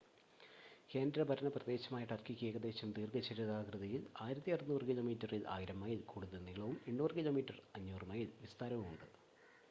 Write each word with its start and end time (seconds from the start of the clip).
കേന്ദ്രഭരണപ്രദേശമായ 0.89 2.05
ടർക്കിക്ക് 2.11 2.47
ഏകദേശം 2.47 2.93
ദീർഘചതുരാകൃതിയിൽ 2.95 4.01
1,600 4.21 4.87
കിലോമീറ്ററിൽ 4.89 5.43
1,000 5.51 5.77
മൈല്‍ 5.83 5.99
കൂടുതൽ 6.13 6.41
നീളവും 6.47 6.79
800 6.87 7.19
കിലോമീറ്റർ 7.19 7.57
500 7.81 8.09
മൈല്‍ 8.13 8.27
വിസ്താരവും 8.41 8.89
ഉണ്ട് 8.89 9.07